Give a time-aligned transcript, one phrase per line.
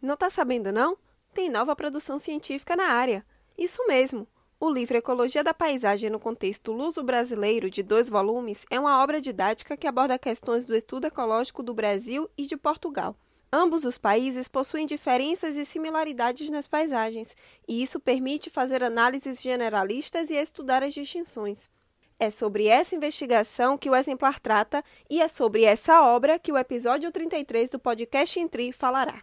[0.00, 0.96] Não tá sabendo não?
[1.34, 3.24] Tem nova produção científica na área.
[3.56, 4.26] Isso mesmo.
[4.60, 9.76] O livro Ecologia da Paisagem no Contexto Luso-Brasileiro, de dois volumes, é uma obra didática
[9.76, 13.14] que aborda questões do estudo ecológico do Brasil e de Portugal.
[13.52, 17.36] Ambos os países possuem diferenças e similaridades nas paisagens,
[17.68, 21.70] e isso permite fazer análises generalistas e estudar as distinções.
[22.20, 26.58] É sobre essa investigação que o exemplar trata e é sobre essa obra que o
[26.58, 29.22] episódio 33 do podcast Intri falará.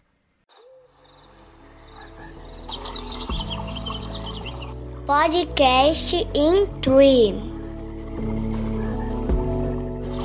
[5.05, 7.35] Podcast Intri.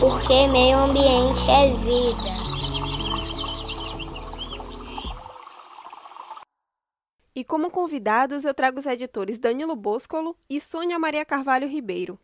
[0.00, 2.40] Porque meio ambiente é vida.
[7.34, 12.18] E como convidados, eu trago os editores Danilo Boscolo e Sônia Maria Carvalho Ribeiro.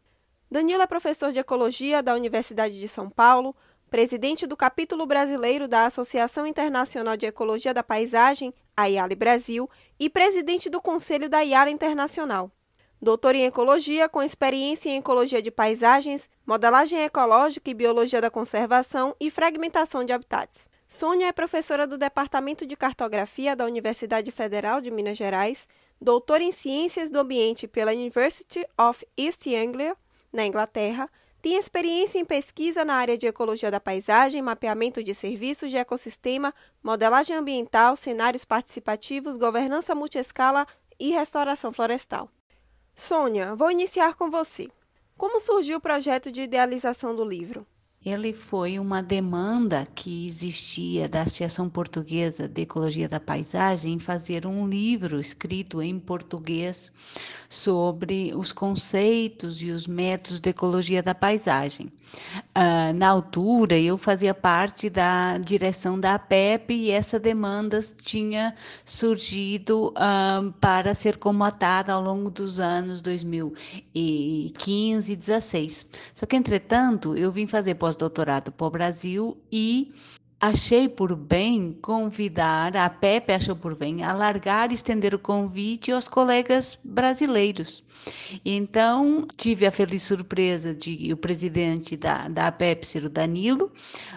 [0.50, 3.54] Danilo é professor de Ecologia da Universidade de São Paulo,
[3.90, 9.68] presidente do capítulo brasileiro da Associação Internacional de Ecologia da Paisagem, a Brasil,
[9.98, 12.50] e presidente do Conselho da IALE Internacional.
[13.00, 19.14] Doutor em Ecologia, com experiência em Ecologia de Paisagens, Modelagem Ecológica e Biologia da Conservação
[19.20, 20.68] e Fragmentação de Habitats.
[20.88, 25.68] Sônia é professora do Departamento de Cartografia da Universidade Federal de Minas Gerais,
[26.00, 29.96] doutora em Ciências do Ambiente pela University of East Anglia
[30.32, 31.10] na Inglaterra,
[31.46, 36.52] tem experiência em pesquisa na área de ecologia da paisagem, mapeamento de serviços de ecossistema,
[36.82, 40.66] modelagem ambiental, cenários participativos, governança multiescala
[40.98, 42.28] e restauração florestal.
[42.96, 44.68] Sônia, vou iniciar com você.
[45.16, 47.64] Como surgiu o projeto de idealização do livro?
[48.06, 54.46] Ele foi uma demanda que existia da Associação Portuguesa de Ecologia da Paisagem em fazer
[54.46, 56.92] um livro escrito em português
[57.48, 61.90] sobre os conceitos e os métodos de ecologia da paisagem.
[62.56, 69.88] Uh, na altura, eu fazia parte da direção da APEP e essa demanda tinha surgido
[69.88, 75.86] uh, para ser comatada ao longo dos anos 2015 e 2016.
[76.14, 79.92] Só que, entretanto, eu vim fazer pós-doutorado para o Brasil e
[80.40, 86.06] achei por bem convidar, a Pepe achou por bem alargar e estender o convite aos
[86.06, 87.82] colegas brasileiros.
[88.44, 93.72] Então, tive a feliz surpresa de o presidente da, da APEP ser o Danilo,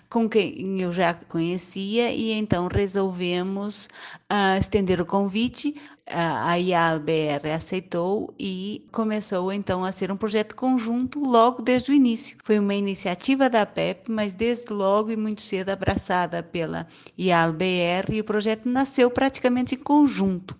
[0.10, 3.88] com quem eu já conhecia, e então resolvemos
[4.32, 5.76] uh, estender o convite
[6.12, 12.38] a IABR aceitou e começou então a ser um projeto conjunto logo desde o início.
[12.44, 15.70] Foi uma iniciativa da PEP, mas desde logo e muito cedo
[16.10, 16.88] abraçada pela
[17.18, 20.58] IABR e o projeto nasceu praticamente em conjunto.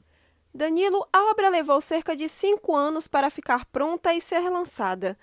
[0.54, 5.18] Danilo, a obra levou cerca de cinco anos para ficar pronta e ser lançada.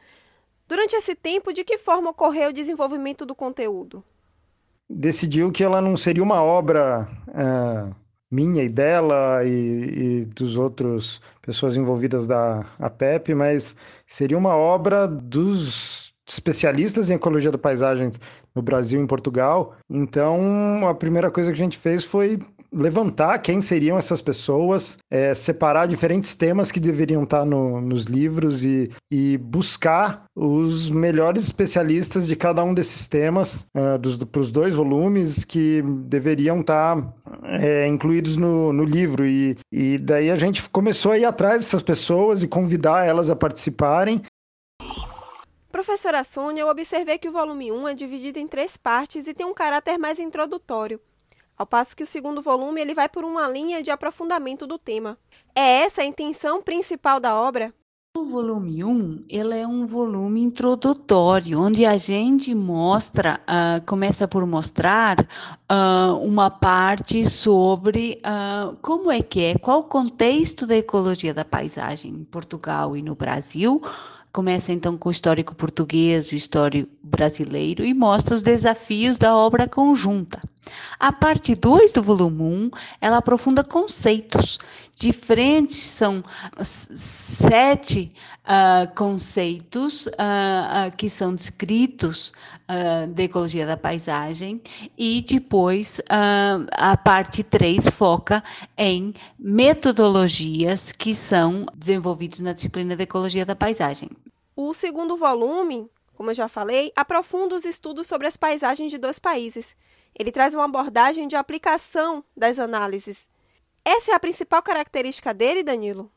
[0.69, 4.03] Durante esse tempo, de que forma ocorreu o desenvolvimento do conteúdo?
[4.89, 7.09] Decidiu que ela não seria uma obra.
[7.29, 9.51] Uh minha e dela e,
[10.21, 17.51] e dos outros pessoas envolvidas da APEP, mas seria uma obra dos especialistas em ecologia
[17.51, 18.11] da paisagem
[18.55, 19.75] no Brasil e em Portugal.
[19.89, 22.39] Então, a primeira coisa que a gente fez foi
[22.73, 28.65] levantar quem seriam essas pessoas, é, separar diferentes temas que deveriam estar no, nos livros
[28.65, 34.75] e, e, buscar os melhores especialistas de cada um desses temas uh, para os dois
[34.75, 37.15] volumes que deveriam estar
[37.45, 39.27] é, incluídos no, no livro.
[39.27, 43.37] E, e daí a gente começou a ir atrás dessas pessoas e convidar elas a
[43.37, 44.21] participarem.
[45.87, 49.47] Professora Sônia, eu observei que o volume 1 é dividido em três partes e tem
[49.47, 51.01] um caráter mais introdutório
[51.57, 55.17] ao passo que o segundo volume ele vai por uma linha de aprofundamento do tema.
[55.55, 57.73] É essa a intenção principal da obra?
[58.17, 64.45] O volume 1 ele é um volume introdutório, onde a gente mostra, uh, começa por
[64.45, 71.33] mostrar uh, uma parte sobre uh, como é que é, qual o contexto da ecologia
[71.33, 73.81] da paisagem em Portugal e no Brasil,
[74.37, 79.67] Começa então com o histórico português, o histórico brasileiro e mostra os desafios da obra
[79.67, 80.39] conjunta.
[81.01, 82.71] A parte 2 do volume 1, um,
[83.01, 84.59] ela aprofunda conceitos.
[84.95, 86.23] Diferentes são
[86.61, 88.13] sete
[88.45, 92.35] uh, conceitos uh, uh, que são descritos
[93.15, 94.61] da ecologia da paisagem
[94.99, 96.01] e depois
[96.73, 98.43] a parte 3 foca
[98.77, 104.11] em metodologias que são desenvolvidas na disciplina da ecologia da paisagem.
[104.59, 109.19] O segundo volume, como eu já falei, aprofunda os estudos sobre as paisagens de dois
[109.19, 109.77] países.
[110.19, 113.29] Ele traz uma abordagem de aplicação das análises.
[113.85, 116.11] Essa é a principal característica dele, Danilo?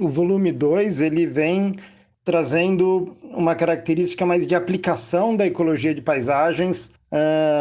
[0.00, 1.76] O volume 2, ele vem
[2.24, 6.90] trazendo uma característica mais de aplicação da ecologia de paisagens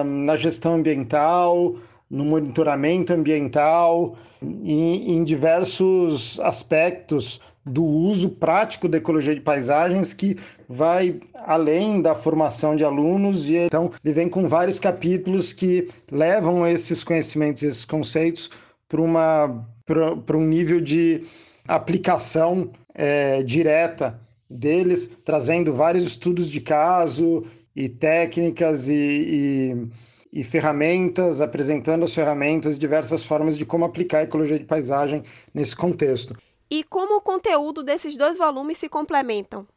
[0.05, 1.75] na gestão ambiental,
[2.09, 10.37] no monitoramento ambiental e em diversos aspectos do uso prático da ecologia de paisagens que
[10.67, 16.67] vai além da formação de alunos e então ele vem com vários capítulos que levam
[16.67, 18.49] esses conhecimentos, esses conceitos
[18.87, 21.23] para uma para um nível de
[21.67, 24.19] aplicação é, direta
[24.49, 27.45] deles, trazendo vários estudos de caso
[27.75, 29.87] e técnicas e, e
[30.33, 35.21] e ferramentas, apresentando as ferramentas, diversas formas de como aplicar a ecologia de paisagem
[35.53, 36.35] nesse contexto.
[36.69, 39.67] E como o conteúdo desses dois volumes se complementam?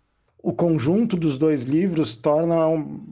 [0.42, 2.56] O conjunto dos dois livros torna,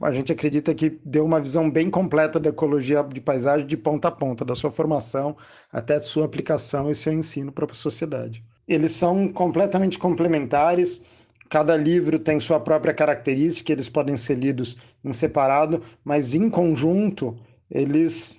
[0.01, 4.07] a gente acredita que deu uma visão bem completa da ecologia de paisagem de ponta
[4.07, 5.35] a ponta, da sua formação
[5.71, 8.43] até sua aplicação e seu ensino para a sociedade.
[8.67, 11.01] Eles são completamente complementares,
[11.49, 17.37] Cada livro tem sua própria característica, eles podem ser lidos em separado, mas em conjunto,
[17.69, 18.37] eles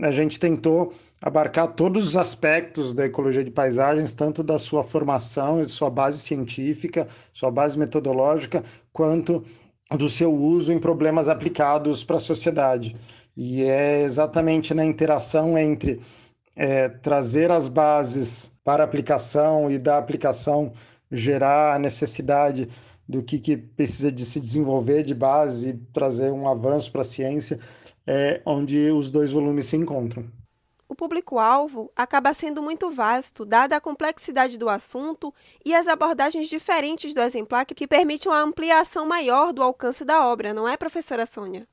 [0.00, 5.62] a gente tentou abarcar todos os aspectos da ecologia de paisagens, tanto da sua formação,
[5.64, 9.44] sua base científica, sua base metodológica, quanto
[9.96, 12.96] do seu uso em problemas aplicados para a sociedade.
[13.36, 16.00] E é exatamente na interação entre
[16.54, 20.72] é, trazer as bases para aplicação e da aplicação
[21.10, 22.68] gerar a necessidade
[23.08, 27.04] do que, que precisa de se desenvolver de base e trazer um avanço para a
[27.04, 27.58] ciência,
[28.06, 30.24] é onde os dois volumes se encontram.
[30.88, 37.12] O público-alvo acaba sendo muito vasto, dada a complexidade do assunto e as abordagens diferentes
[37.12, 41.68] do exemplar que permitem uma ampliação maior do alcance da obra, não é, professora Sônia?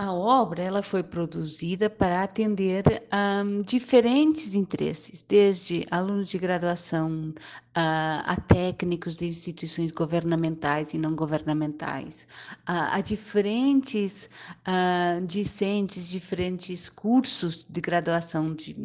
[0.00, 7.34] A obra ela foi produzida para atender a um, diferentes interesses, desde alunos de graduação
[7.74, 12.28] a, a técnicos de instituições governamentais e não governamentais,
[12.64, 14.30] a, a diferentes
[14.64, 18.76] a, discentes, diferentes cursos de graduação, de,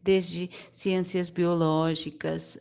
[0.00, 2.60] desde ciências biológicas,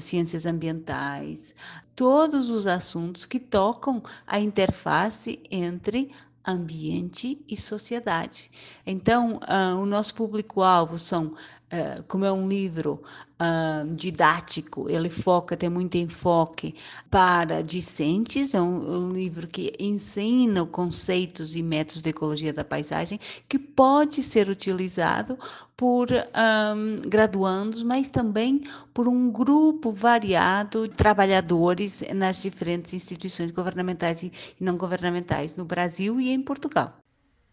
[0.00, 1.54] ciências ambientais,
[1.94, 6.10] todos os assuntos que tocam a interface entre
[6.46, 8.50] ambiente e sociedade.
[8.86, 11.34] Então, uh, o nosso público-alvo são,
[11.74, 13.02] uh, como é um livro
[13.40, 16.74] uh, didático, ele foca, tem muito enfoque
[17.10, 23.18] para discentes, é um, um, livro que ensina conceitos e métodos de ecologia da paisagem,
[23.48, 25.38] que pode ser utilizado
[25.76, 28.62] por um, graduandos, mas também
[28.92, 36.20] por um grupo variado de trabalhadores nas diferentes instituições governamentais e não governamentais no Brasil
[36.20, 37.03] e em Portugal.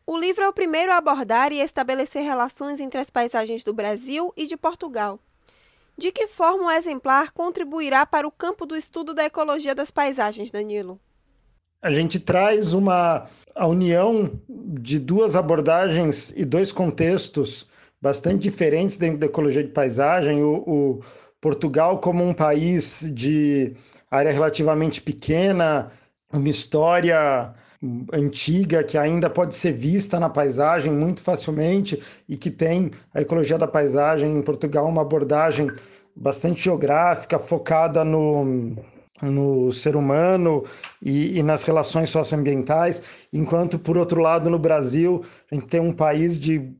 [0.06, 4.34] O livro é o primeiro a abordar e estabelecer relações entre as paisagens do Brasil
[4.36, 5.20] e de Portugal.
[5.98, 10.50] De que forma o exemplar contribuirá para o campo do estudo da ecologia das paisagens,
[10.50, 11.00] Danilo?
[11.82, 17.70] A gente traz uma a união de duas abordagens e dois contextos
[18.02, 20.42] bastante diferentes dentro da ecologia de paisagem.
[20.42, 21.02] O, o
[21.40, 23.76] Portugal como um país de
[24.10, 25.92] área relativamente pequena,
[26.32, 27.54] uma história
[28.14, 33.58] antiga que ainda pode ser vista na paisagem muito facilmente e que tem a ecologia
[33.58, 35.72] da paisagem em Portugal uma abordagem
[36.16, 38.76] bastante geográfica focada no
[39.22, 40.66] no ser humano
[41.00, 45.94] e, e, nas relações socioambientais, enquanto, por outro lado, no Brasil, a gente tem um
[45.94, 46.72] país de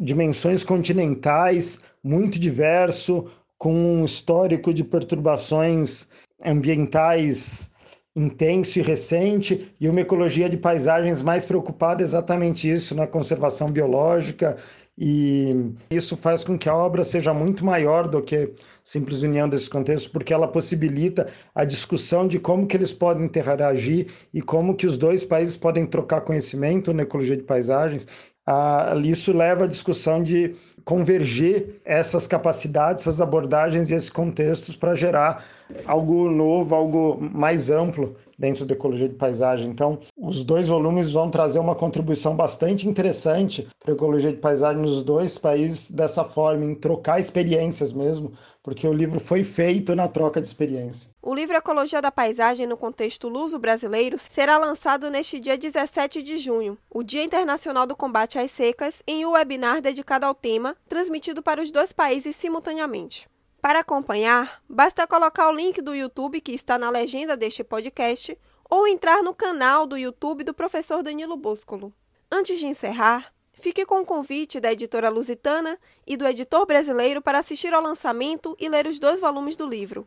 [0.00, 3.26] dimensões continentais muito diverso,
[3.56, 6.08] com um histórico de perturbações
[6.44, 7.70] ambientais
[8.16, 14.56] intenso e recente e uma ecologia de paisagens mais preocupada exatamente isso na conservação biológica
[14.96, 18.52] e isso faz com que a obra seja muito maior do que
[18.84, 24.08] simples união desses contextos, porque ela possibilita a discussão de como que eles podem interagir
[24.32, 28.06] e como que os dois países podem trocar conhecimento na ecologia de paisagens.
[28.46, 34.94] Ah, isso leva à discussão de converger essas capacidades, essas abordagens e esses contextos para
[34.94, 35.46] gerar
[35.86, 39.70] algo novo, algo mais amplo dentro da ecologia de paisagem.
[39.70, 44.82] Então, os dois volumes vão trazer uma contribuição bastante interessante para a ecologia de paisagem
[44.82, 50.08] nos dois países dessa forma, em trocar experiências mesmo, porque o livro foi feito na
[50.08, 51.10] troca de experiência.
[51.22, 56.78] O livro Ecologia da Paisagem no Contexto Luso-Brasileiro será lançado neste dia 17 de junho,
[56.90, 61.62] o Dia Internacional do Combate às Secas, em um webinar dedicado ao tema, transmitido para
[61.62, 63.28] os dois países simultaneamente.
[63.64, 68.36] Para acompanhar, basta colocar o link do YouTube que está na legenda deste podcast
[68.68, 71.90] ou entrar no canal do YouTube do professor Danilo Boscolo.
[72.30, 77.38] Antes de encerrar, fique com o convite da editora lusitana e do editor brasileiro para
[77.38, 80.06] assistir ao lançamento e ler os dois volumes do livro.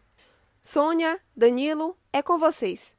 [0.62, 2.96] Sônia, Danilo, é com vocês.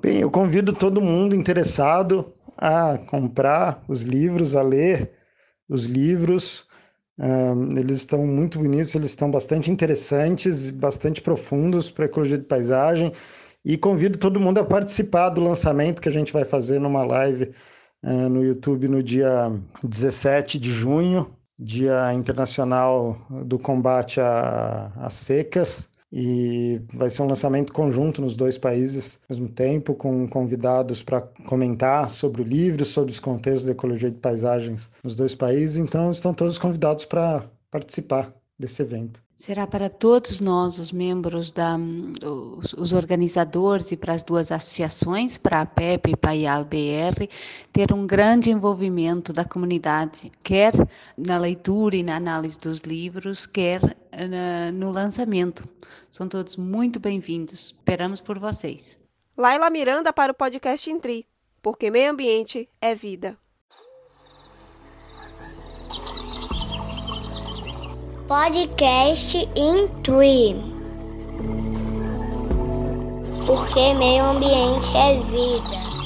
[0.00, 5.12] Bem, eu convido todo mundo interessado a comprar os livros, a ler
[5.68, 6.69] os livros.
[7.76, 13.12] Eles estão muito bonitos, eles estão bastante interessantes, bastante profundos para ecologia de paisagem.
[13.62, 17.52] E convido todo mundo a participar do lançamento que a gente vai fazer numa live
[18.02, 19.52] uh, no YouTube no dia
[19.84, 28.20] 17 de junho, Dia Internacional do Combate às Secas e vai ser um lançamento conjunto
[28.20, 33.20] nos dois países ao mesmo tempo, com convidados para comentar sobre o livro, sobre os
[33.20, 35.76] contextos da ecologia de paisagens nos dois países.
[35.76, 39.22] Então, estão todos convidados para participar desse evento.
[39.40, 41.74] Será para todos nós, os membros, da,
[42.58, 47.26] os, os, organizadores e para as duas associações, para a PEP e para a IABR,
[47.72, 50.74] ter um grande envolvimento da comunidade, quer
[51.16, 53.80] na leitura e na análise dos livros, quer
[54.12, 55.66] na, no lançamento.
[56.10, 57.74] São todos muito bem-vindos.
[57.78, 58.98] Esperamos por vocês.
[59.38, 61.26] Laila Miranda para o podcast Intri,
[61.62, 63.38] porque meio ambiente é vida.
[68.30, 70.54] Podcast in Tree.
[73.44, 75.99] Porque meio ambiente é vida.